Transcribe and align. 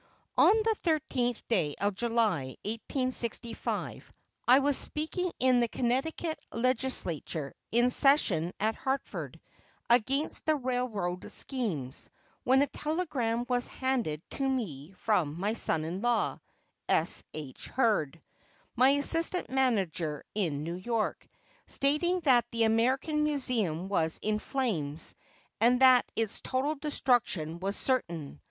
On 0.39 0.49
the 0.63 0.75
thirteenth 0.81 1.47
day 1.47 1.75
of 1.79 1.93
July, 1.93 2.55
1865, 2.65 4.11
I 4.47 4.57
was 4.57 4.75
speaking 4.75 5.31
in 5.39 5.59
the 5.59 5.67
Connecticut 5.67 6.43
Legislature, 6.51 7.53
in 7.71 7.91
session 7.91 8.51
at 8.59 8.73
Hartford, 8.73 9.39
against 9.91 10.47
the 10.47 10.55
railroad 10.55 11.31
schemes, 11.31 12.09
when 12.43 12.63
a 12.63 12.67
telegram 12.69 13.45
was 13.47 13.67
handed 13.67 14.23
to 14.31 14.49
me 14.49 14.91
from 14.93 15.39
my 15.39 15.53
son 15.53 15.85
in 15.85 16.01
law, 16.01 16.39
S. 16.89 17.21
H. 17.35 17.67
Hurd, 17.67 18.19
my 18.75 18.89
assistant 18.89 19.51
manager 19.51 20.23
in 20.33 20.63
New 20.63 20.77
York, 20.77 21.29
stating 21.67 22.21
that 22.21 22.49
the 22.49 22.63
American 22.63 23.23
Museum 23.23 23.87
was 23.87 24.17
in 24.23 24.39
flames 24.39 25.13
and 25.59 25.79
that 25.83 26.11
its 26.15 26.41
total 26.41 26.73
destruction 26.73 27.59
was 27.59 27.75
certain. 27.77 28.39